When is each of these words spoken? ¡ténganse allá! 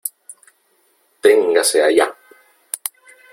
¡ténganse 1.23 1.77
allá! 1.83 2.07